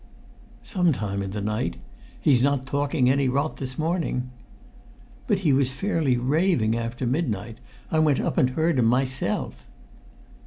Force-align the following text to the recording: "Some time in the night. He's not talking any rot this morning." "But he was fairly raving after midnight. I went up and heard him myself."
"Some 0.63 0.93
time 0.93 1.21
in 1.21 1.29
the 1.29 1.41
night. 1.41 1.77
He's 2.19 2.41
not 2.41 2.65
talking 2.65 3.07
any 3.07 3.29
rot 3.29 3.57
this 3.57 3.77
morning." 3.77 4.31
"But 5.27 5.41
he 5.45 5.53
was 5.53 5.73
fairly 5.73 6.17
raving 6.17 6.75
after 6.75 7.05
midnight. 7.05 7.59
I 7.91 7.99
went 7.99 8.19
up 8.19 8.35
and 8.35 8.49
heard 8.49 8.79
him 8.79 8.85
myself." 8.85 9.67